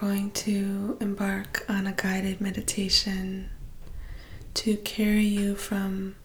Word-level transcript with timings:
Going 0.00 0.32
to 0.32 0.96
embark 1.00 1.64
on 1.68 1.86
a 1.86 1.92
guided 1.92 2.40
meditation 2.40 3.50
to 4.54 4.76
carry 4.78 5.22
you 5.22 5.54
from 5.54 6.16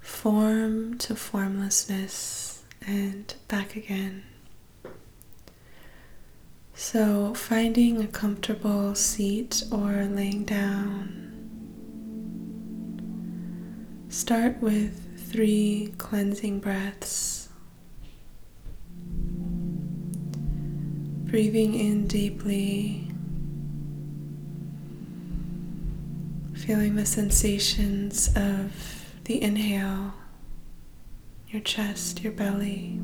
form 0.00 0.98
to 0.98 1.14
formlessness 1.14 2.62
and 2.86 3.34
back 3.48 3.74
again. 3.74 4.24
So, 6.74 7.32
finding 7.32 8.02
a 8.02 8.06
comfortable 8.06 8.94
seat 8.94 9.62
or 9.72 10.04
laying 10.04 10.44
down, 10.44 11.32
start 14.10 14.60
with 14.60 15.30
three 15.32 15.94
cleansing 15.96 16.60
breaths. 16.60 17.43
Breathing 21.34 21.74
in 21.74 22.06
deeply, 22.06 23.08
feeling 26.54 26.94
the 26.94 27.04
sensations 27.04 28.28
of 28.36 29.04
the 29.24 29.42
inhale, 29.42 30.14
your 31.48 31.60
chest, 31.62 32.22
your 32.22 32.32
belly, 32.32 33.00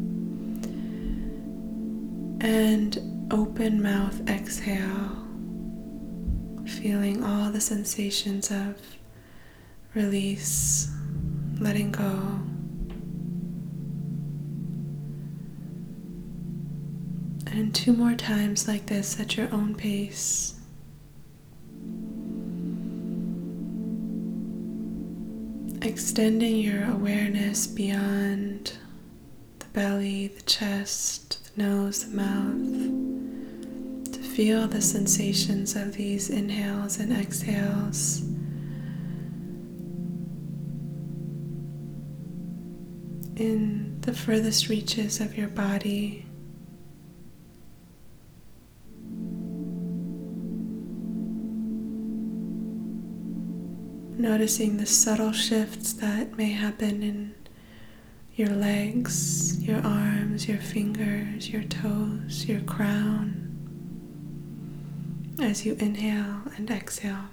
and 2.40 3.26
open 3.32 3.82
mouth 3.82 4.20
exhale, 4.30 5.26
feeling 6.64 7.24
all 7.24 7.50
the 7.50 7.60
sensations 7.60 8.48
of 8.52 8.76
release, 9.92 10.88
letting 11.58 11.90
go. 11.90 12.40
And 17.52 17.74
two 17.74 17.92
more 17.92 18.14
times 18.14 18.68
like 18.68 18.86
this 18.86 19.18
at 19.18 19.36
your 19.36 19.52
own 19.52 19.74
pace. 19.74 20.54
Extending 25.82 26.56
your 26.56 26.84
awareness 26.88 27.66
beyond 27.66 28.74
the 29.58 29.66
belly, 29.72 30.28
the 30.28 30.42
chest, 30.42 31.54
the 31.56 31.62
nose, 31.64 32.04
the 32.04 32.16
mouth, 32.16 34.12
to 34.12 34.20
feel 34.20 34.68
the 34.68 34.80
sensations 34.80 35.74
of 35.74 35.94
these 35.94 36.30
inhales 36.30 36.98
and 37.00 37.12
exhales. 37.12 38.20
In 43.36 43.98
the 44.02 44.12
furthest 44.12 44.68
reaches 44.68 45.20
of 45.20 45.36
your 45.36 45.48
body. 45.48 46.26
Noticing 54.20 54.76
the 54.76 54.86
subtle 54.86 55.32
shifts 55.32 55.94
that 55.94 56.36
may 56.36 56.50
happen 56.52 57.02
in 57.02 57.34
your 58.34 58.50
legs, 58.50 59.58
your 59.62 59.80
arms, 59.80 60.46
your 60.46 60.58
fingers, 60.58 61.48
your 61.48 61.62
toes, 61.64 62.44
your 62.46 62.60
crown 62.60 63.46
as 65.40 65.64
you 65.64 65.74
inhale 65.80 66.42
and 66.56 66.70
exhale. 66.70 67.28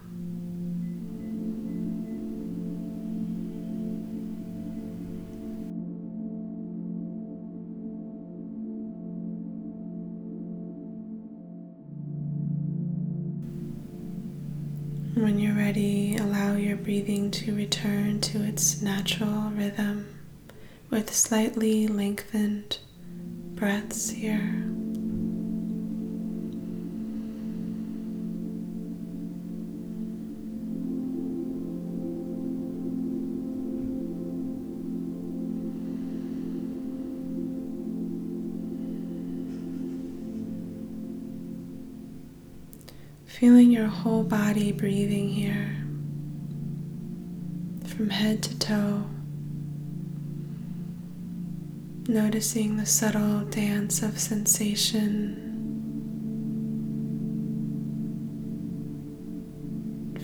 When 15.28 15.40
you're 15.40 15.56
ready, 15.56 16.16
allow 16.16 16.56
your 16.56 16.78
breathing 16.78 17.32
to 17.32 17.54
return 17.54 18.22
to 18.22 18.46
its 18.46 18.82
natural 18.82 19.50
rhythm 19.50 20.22
with 20.90 21.14
slightly 21.14 21.86
lengthened 21.86 22.80
breaths 23.54 24.10
here. 24.10 24.77
Feeling 43.40 43.70
your 43.70 43.86
whole 43.86 44.24
body 44.24 44.72
breathing 44.72 45.30
here 45.30 45.78
from 47.86 48.10
head 48.10 48.42
to 48.42 48.58
toe. 48.58 49.04
Noticing 52.08 52.78
the 52.78 52.86
subtle 52.88 53.42
dance 53.42 54.02
of 54.02 54.18
sensation. 54.18 55.36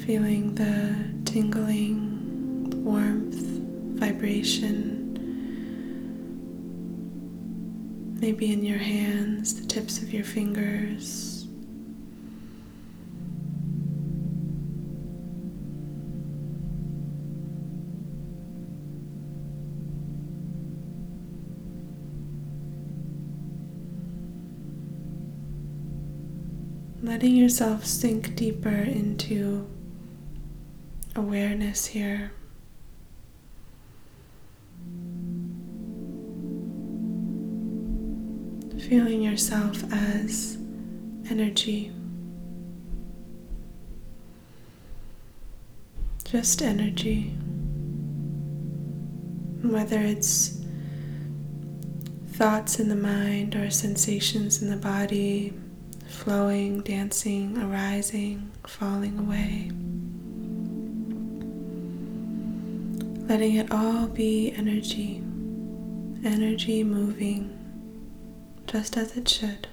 Feeling 0.07 0.55
the 0.55 0.95
tingling, 1.31 2.71
warmth, 2.83 3.35
vibration. 3.99 4.89
Maybe 8.19 8.51
in 8.51 8.63
your 8.63 8.79
hands, 8.79 9.61
the 9.61 9.67
tips 9.67 10.01
of 10.01 10.11
your 10.11 10.23
fingers. 10.23 11.42
Letting 27.13 27.35
yourself 27.35 27.85
sink 27.85 28.35
deeper 28.35 28.69
into 28.69 29.69
awareness 31.15 31.85
here. 31.85 32.31
Feeling 38.89 39.21
yourself 39.21 39.83
as 39.93 40.57
energy. 41.29 41.91
Just 46.25 46.63
energy. 46.63 47.25
Whether 49.61 49.99
it's 49.99 50.59
thoughts 52.29 52.79
in 52.79 52.89
the 52.89 52.95
mind 52.95 53.55
or 53.55 53.69
sensations 53.69 54.63
in 54.63 54.71
the 54.71 54.77
body, 54.77 55.53
flowing, 56.13 56.81
dancing, 56.81 57.57
arising, 57.57 58.51
falling 58.67 59.17
away. 59.19 59.71
Letting 63.27 63.55
it 63.55 63.71
all 63.71 64.07
be 64.07 64.53
energy, 64.55 65.21
energy 66.23 66.83
moving 66.83 67.49
just 68.67 68.95
as 68.95 69.17
it 69.17 69.27
should. 69.27 69.67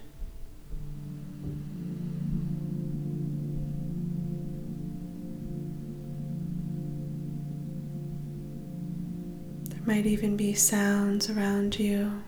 There 9.69 9.83
might 9.85 10.07
even 10.07 10.37
be 10.37 10.55
sounds 10.55 11.29
around 11.31 11.79
you. 11.79 12.23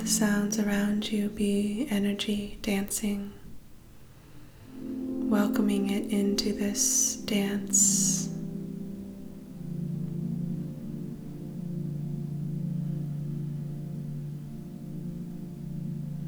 The 0.00 0.08
sounds 0.08 0.58
around 0.58 1.12
you 1.12 1.28
be 1.28 1.86
energy 1.90 2.58
dancing, 2.62 3.32
welcoming 4.82 5.90
it 5.90 6.10
into 6.10 6.54
this 6.54 7.16
dance. 7.16 8.30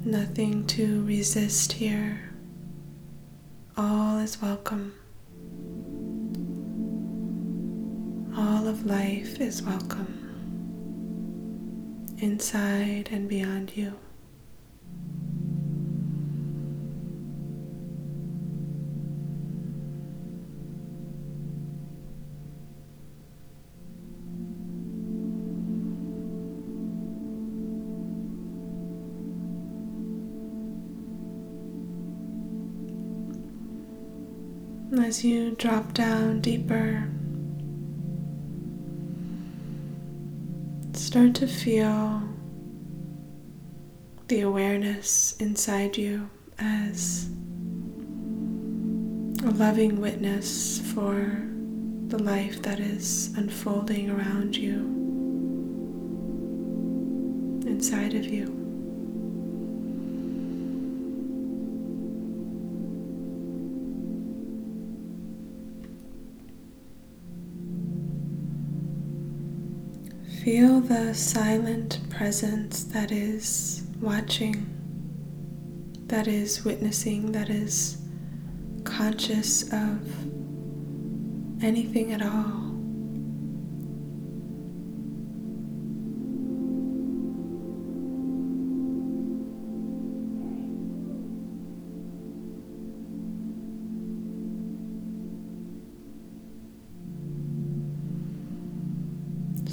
Nothing 0.04 0.66
to 0.66 1.02
resist 1.06 1.72
here. 1.72 2.30
All 3.78 4.18
is 4.18 4.42
welcome. 4.42 4.92
All 8.36 8.68
of 8.68 8.84
life 8.84 9.40
is 9.40 9.62
welcome 9.62 10.21
inside 12.22 13.08
and 13.10 13.28
beyond 13.28 13.76
you. 13.76 13.98
As 35.04 35.24
you 35.24 35.50
drop 35.56 35.92
down 35.92 36.40
deeper 36.40 37.08
start 41.12 41.34
to 41.34 41.46
feel 41.46 42.22
the 44.28 44.40
awareness 44.40 45.36
inside 45.40 45.94
you 45.94 46.26
as 46.58 47.28
a 49.44 49.50
loving 49.50 50.00
witness 50.00 50.80
for 50.94 51.42
the 52.06 52.16
life 52.18 52.62
that 52.62 52.80
is 52.80 53.30
unfolding 53.36 54.08
around 54.08 54.56
you, 54.56 54.78
inside 57.66 58.14
of 58.14 58.24
you. 58.24 58.61
Feel 70.42 70.80
the 70.80 71.14
silent 71.14 72.00
presence 72.10 72.82
that 72.82 73.12
is 73.12 73.84
watching, 74.00 74.66
that 76.08 76.26
is 76.26 76.64
witnessing, 76.64 77.30
that 77.30 77.48
is 77.48 77.98
conscious 78.82 79.72
of 79.72 80.00
anything 81.62 82.12
at 82.12 82.22
all. 82.22 82.61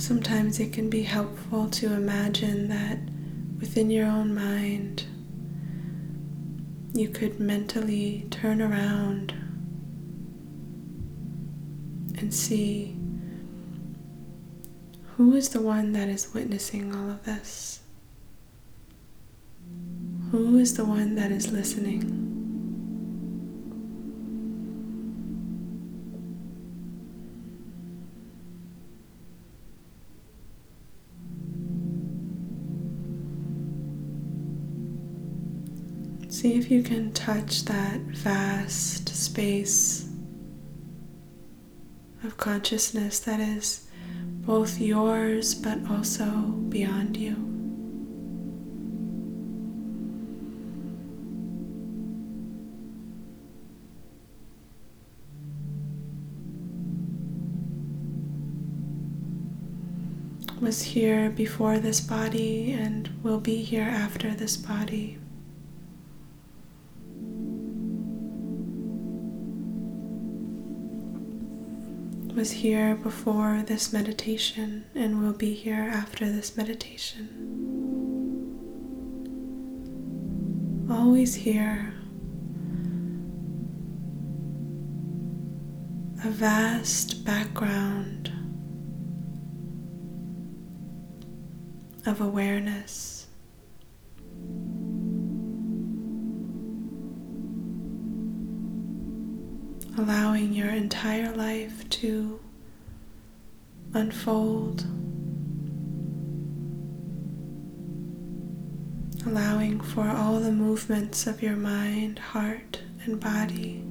Sometimes 0.10 0.60
it 0.60 0.74
can 0.74 0.90
be 0.90 1.04
helpful 1.04 1.70
to 1.70 1.94
imagine 1.94 2.68
that 2.70 2.98
within 3.60 3.92
your 3.92 4.08
own 4.08 4.34
mind 4.34 5.06
you 6.96 7.10
could 7.10 7.40
mentally 7.40 8.26
turn 8.32 8.60
around 8.60 9.34
and 12.18 12.34
see 12.34 12.98
who 15.16 15.36
is 15.36 15.50
the 15.50 15.62
one 15.62 15.92
that 15.92 16.10
is 16.10 16.34
witnessing 16.34 16.92
all 16.96 17.12
of 17.12 17.24
this? 17.26 17.82
Who 20.32 20.58
is 20.58 20.74
the 20.74 20.86
one 20.86 21.14
that 21.18 21.32
is 21.32 21.52
listening? 21.52 22.29
See 36.40 36.54
if 36.54 36.72
you 36.72 36.84
can 36.84 37.12
touch 37.12 37.66
that 37.66 38.00
vast 38.00 39.10
space 39.10 40.08
of 42.24 42.38
consciousness 42.38 43.20
that 43.20 43.42
is 43.42 43.90
both 44.46 44.80
yours 44.80 45.54
but 45.54 45.80
also 45.92 46.26
beyond 46.70 47.18
you. 47.18 47.36
Was 60.62 60.84
here 60.84 61.30
before 61.30 61.80
this 61.80 62.00
body 62.00 62.72
and 62.72 63.10
will 63.24 63.42
be 63.42 63.62
here 63.62 63.84
after 63.84 64.34
this 64.34 64.56
body. 64.56 65.19
Was 72.40 72.52
here 72.52 72.96
before 72.96 73.62
this 73.68 73.92
meditation 73.92 74.86
and 74.96 75.22
will 75.22 75.34
be 75.34 75.54
here 75.54 75.92
after 75.94 76.32
this 76.32 76.56
meditation. 76.56 77.28
Always 80.90 81.36
here. 81.36 81.94
A 86.24 86.30
vast 86.30 87.26
background 87.26 88.32
of 92.06 92.22
awareness. 92.22 93.19
Allowing 100.00 100.54
your 100.54 100.70
entire 100.70 101.30
life 101.36 101.90
to 101.90 102.40
unfold, 103.94 104.86
allowing 109.26 109.82
for 109.82 110.08
all 110.08 110.40
the 110.40 110.54
movements 110.54 111.28
of 111.28 111.44
your 111.44 111.58
mind, 111.58 112.18
heart, 112.18 112.82
and 113.04 113.20
body. 113.20 113.84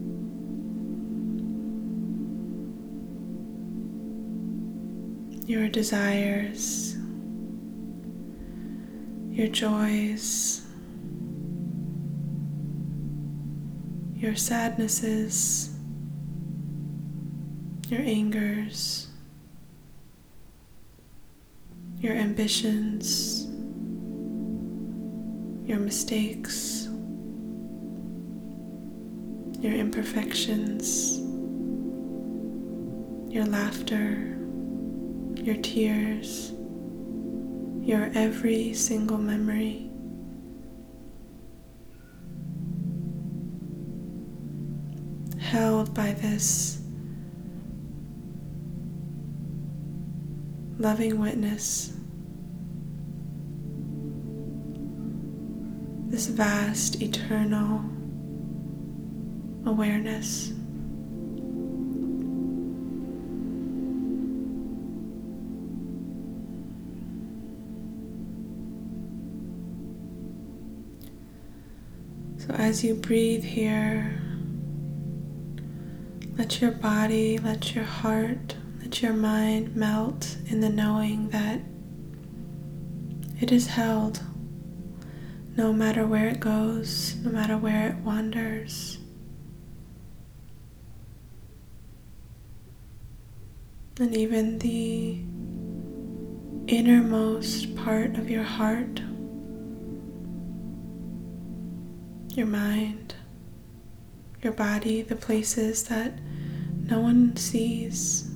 Your 5.47 5.69
desires, 5.69 6.97
your 9.31 9.49
joys, 9.49 10.65
your 14.17 14.37
sadnesses, 14.37 15.78
your 17.91 18.03
angers, 18.03 19.09
your 22.01 22.13
ambitions, 22.13 23.47
your 25.67 25.79
mistakes, 25.79 26.89
your 29.61 29.73
imperfections, 29.73 31.19
your 33.33 33.47
laughter, 33.47 34.37
your 35.37 35.57
tears, 35.57 36.53
your 37.81 38.11
every 38.15 38.75
single 38.75 39.17
memory. 39.17 39.91
Held 45.41 45.95
by 45.95 46.13
this 46.13 46.78
loving 50.79 51.19
witness, 51.19 51.93
this 56.09 56.29
vast 56.29 57.03
eternal 57.03 57.83
awareness. 59.67 60.53
So, 72.39 72.55
as 72.55 72.85
you 72.85 72.95
breathe 72.95 73.43
here, 73.43 74.23
let 76.39 76.61
your 76.61 76.71
body, 76.71 77.37
let 77.39 77.75
your 77.75 77.85
heart 77.85 78.55
let 78.89 79.03
your 79.03 79.13
mind 79.13 79.77
melt 79.77 80.39
in 80.47 80.63
the 80.63 80.69
knowing 80.71 81.29
that 81.29 81.61
it 83.39 83.53
is 83.53 83.67
held 83.67 84.23
no 85.59 85.75
matter 85.75 86.07
where 86.07 86.29
it 86.29 86.41
goes, 86.41 87.15
no 87.17 87.31
matter 87.31 87.59
where 87.59 87.89
it 87.89 87.97
wanders. 87.97 88.97
And 94.01 94.17
even 94.17 94.59
the 94.59 95.21
innermost 96.67 97.77
part 97.77 98.17
of 98.17 98.31
your 98.31 98.43
heart, 98.43 99.03
your 102.31 102.47
mind, 102.47 103.17
your 104.41 104.55
body, 104.55 105.03
the 105.03 105.15
places 105.15 105.85
that 105.89 106.19
no 106.89 107.01
one 107.01 107.37
sees. 107.37 108.28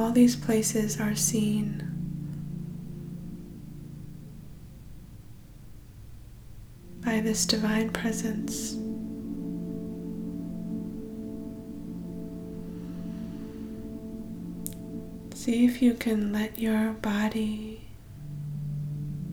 all 0.00 0.10
these 0.10 0.34
places 0.34 0.98
are 0.98 1.14
seen. 1.14 1.86
By 7.04 7.20
this 7.20 7.44
divine 7.44 7.90
presence. 7.90 8.76
See 15.34 15.66
if 15.66 15.82
you 15.82 15.92
can 15.94 16.32
let 16.32 16.58
your 16.58 16.92
body 16.92 17.82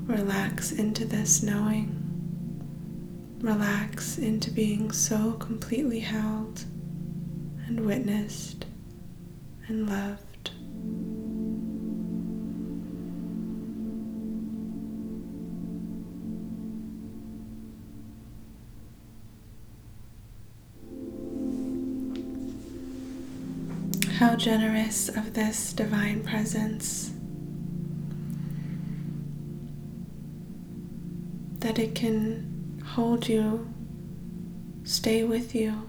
relax 0.03 0.73
into 0.73 1.05
this 1.05 1.41
knowing, 1.41 3.37
relax 3.39 4.17
into 4.17 4.51
being 4.51 4.91
so 4.91 5.33
completely 5.33 6.01
held 6.01 6.65
and 7.67 7.85
witnessed 7.85 8.65
and 9.67 9.89
loved. 9.89 10.26
How 24.17 24.35
generous 24.35 25.09
of 25.09 25.33
this 25.35 25.73
divine 25.73 26.23
presence 26.23 27.11
that 31.59 31.77
it 31.77 31.93
can 31.93 32.81
hold 32.83 33.29
you, 33.29 33.71
stay 34.83 35.23
with 35.23 35.53
you, 35.53 35.87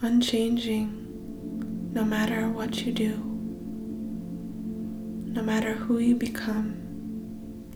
unchanging, 0.00 1.90
no 1.92 2.04
matter 2.04 2.48
what 2.48 2.84
you 2.84 2.90
do, 2.92 3.16
no 5.24 5.42
matter 5.42 5.74
who 5.74 5.98
you 5.98 6.16
become, 6.16 6.74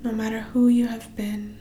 no 0.02 0.10
matter 0.10 0.40
who 0.40 0.66
you 0.66 0.88
have 0.88 1.14
been. 1.14 1.60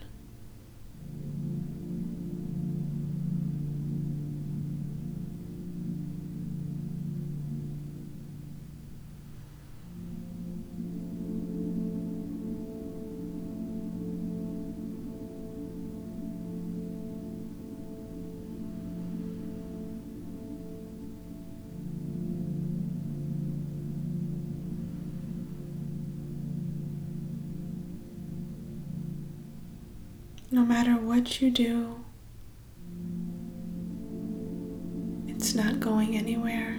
No 30.56 30.64
matter 30.64 30.92
what 30.92 31.42
you 31.42 31.50
do, 31.50 32.02
it's 35.26 35.54
not 35.54 35.80
going 35.80 36.16
anywhere. 36.16 36.75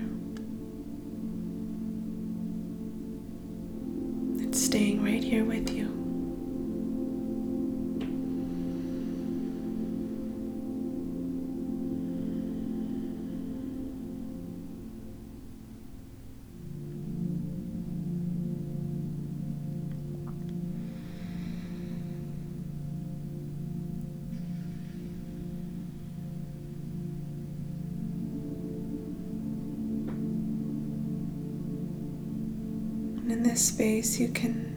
In 33.38 33.44
this 33.44 33.68
space, 33.68 34.20
you 34.20 34.30
can 34.30 34.74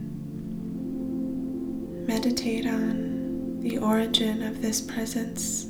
meditate 2.06 2.66
on 2.66 3.58
the 3.60 3.78
origin 3.78 4.42
of 4.42 4.60
this 4.60 4.82
presence. 4.82 5.64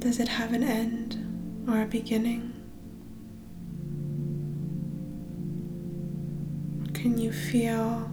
Does 0.00 0.18
it 0.18 0.26
have 0.26 0.52
an 0.52 0.64
end 0.64 1.64
or 1.68 1.82
a 1.82 1.86
beginning? 1.86 2.52
Can 6.94 7.16
you 7.16 7.30
feel 7.30 8.10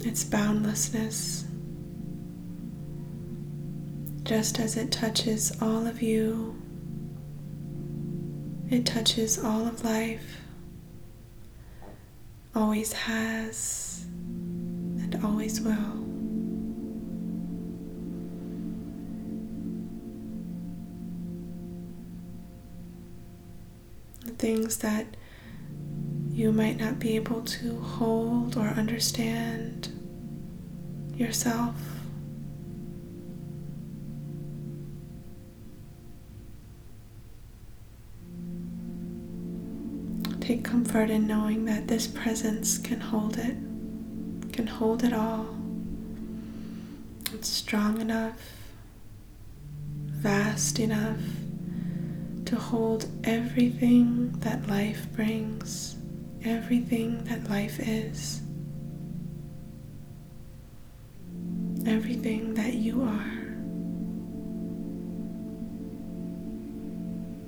its 0.00 0.24
boundlessness 0.24 1.44
just 4.22 4.58
as 4.58 4.78
it 4.78 4.90
touches 4.90 5.52
all 5.60 5.86
of 5.86 6.00
you 6.00 6.61
it 8.72 8.86
touches 8.86 9.38
all 9.38 9.66
of 9.66 9.84
life, 9.84 10.40
always 12.54 12.94
has, 12.94 14.06
and 14.06 15.20
always 15.22 15.60
will. 15.60 15.98
The 24.24 24.32
things 24.38 24.78
that 24.78 25.06
you 26.30 26.50
might 26.50 26.80
not 26.80 26.98
be 26.98 27.14
able 27.16 27.42
to 27.42 27.78
hold 27.78 28.56
or 28.56 28.68
understand 28.68 29.88
yourself 31.14 31.74
Take 40.42 40.64
comfort 40.64 41.08
in 41.08 41.28
knowing 41.28 41.66
that 41.66 41.86
this 41.86 42.08
presence 42.08 42.76
can 42.76 42.98
hold 42.98 43.38
it, 43.38 43.54
can 44.52 44.66
hold 44.66 45.04
it 45.04 45.12
all. 45.12 45.46
It's 47.32 47.46
strong 47.48 48.00
enough, 48.00 48.40
vast 50.08 50.80
enough 50.80 51.20
to 52.46 52.56
hold 52.56 53.06
everything 53.22 54.32
that 54.40 54.66
life 54.66 55.06
brings, 55.14 55.94
everything 56.44 57.22
that 57.26 57.48
life 57.48 57.78
is, 57.78 58.42
everything 61.86 62.54
that 62.54 62.74
you 62.74 63.00
are. 63.00 63.38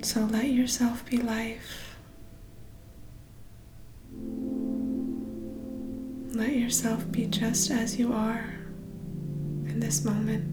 So 0.05 0.21
let 0.21 0.47
yourself 0.47 1.05
be 1.05 1.17
life. 1.17 1.94
Let 6.35 6.57
yourself 6.57 7.11
be 7.13 7.27
just 7.27 7.71
as 7.71 7.97
you 7.97 8.13
are 8.13 8.57
in 9.67 9.79
this 9.79 10.05
moment. 10.05 10.51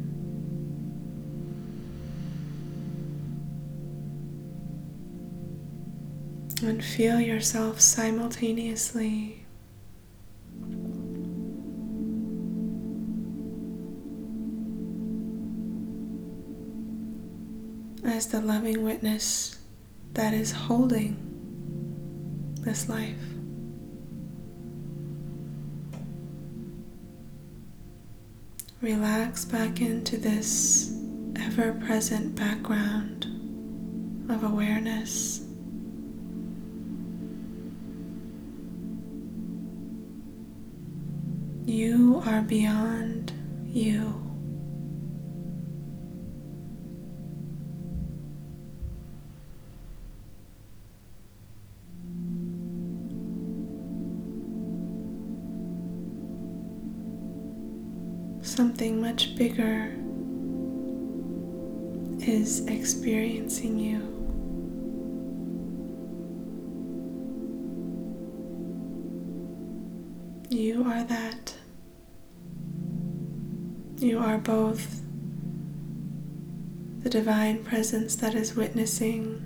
And 6.62 6.84
feel 6.86 7.20
yourself 7.20 7.82
simultaneously 7.82 9.44
as 18.04 18.28
the 18.28 18.40
loving 18.40 18.84
witness 18.84 19.58
that 20.14 20.36
is 20.36 20.52
holding 20.52 21.18
this 22.62 22.88
life. 22.88 23.31
Relax 28.82 29.46
back 29.46 29.80
into 29.80 30.18
this 30.18 30.92
ever 31.36 31.74
present 31.86 32.36
background 32.36 33.26
of 34.28 34.44
awareness. 34.44 35.46
You 41.64 42.24
are 42.26 42.42
beyond 42.42 43.32
you. 43.68 44.31
Something 58.62 59.02
much 59.02 59.36
bigger 59.36 59.92
is 62.32 62.64
experiencing 62.68 63.80
you. 63.80 63.98
You 70.52 70.84
are 70.84 71.04
that. 71.06 71.56
You 73.98 74.20
are 74.20 74.38
both 74.38 75.02
the 77.00 77.10
divine 77.10 77.64
presence 77.64 78.16
that 78.18 78.36
is 78.36 78.56
witnessing 78.56 79.42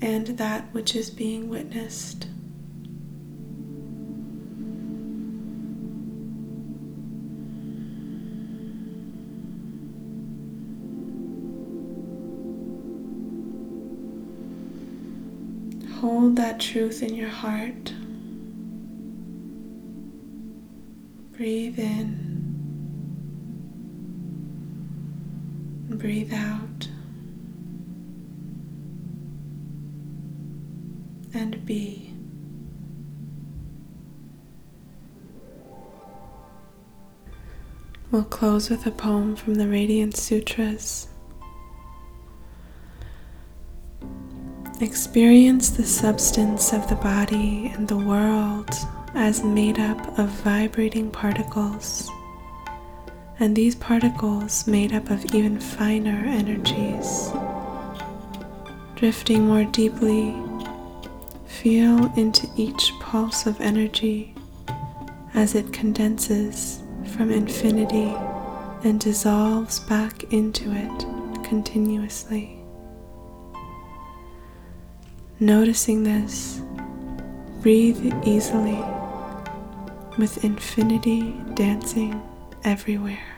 and 0.00 0.28
that 0.38 0.72
which 0.72 0.94
is 0.94 1.10
being 1.10 1.48
witnessed. 1.48 2.28
That 16.34 16.58
truth 16.58 17.00
in 17.04 17.14
your 17.14 17.28
heart. 17.28 17.92
Breathe 21.36 21.78
in. 21.78 22.56
Breathe 25.90 26.34
out. 26.34 26.88
And 31.34 31.64
be. 31.64 32.12
We'll 38.10 38.24
close 38.24 38.70
with 38.70 38.84
a 38.86 38.90
poem 38.90 39.36
from 39.36 39.54
the 39.54 39.68
Radiance 39.68 40.20
Sutras. 40.20 41.06
Experience 44.84 45.70
the 45.70 45.86
substance 45.86 46.74
of 46.74 46.86
the 46.90 46.94
body 46.96 47.72
and 47.74 47.88
the 47.88 47.96
world 47.96 48.68
as 49.14 49.42
made 49.42 49.78
up 49.80 50.18
of 50.18 50.28
vibrating 50.28 51.10
particles, 51.10 52.10
and 53.40 53.56
these 53.56 53.74
particles 53.74 54.66
made 54.66 54.92
up 54.92 55.08
of 55.08 55.24
even 55.34 55.58
finer 55.58 56.26
energies. 56.26 57.32
Drifting 58.94 59.46
more 59.46 59.64
deeply, 59.64 60.36
feel 61.46 62.12
into 62.14 62.46
each 62.54 62.92
pulse 63.00 63.46
of 63.46 63.58
energy 63.62 64.34
as 65.32 65.54
it 65.54 65.72
condenses 65.72 66.82
from 67.16 67.30
infinity 67.30 68.14
and 68.84 69.00
dissolves 69.00 69.80
back 69.80 70.24
into 70.30 70.70
it 70.72 71.42
continuously. 71.42 72.63
Noticing 75.40 76.04
this, 76.04 76.60
breathe 77.60 78.14
easily 78.24 78.78
with 80.16 80.44
infinity 80.44 81.34
dancing 81.54 82.22
everywhere. 82.62 83.33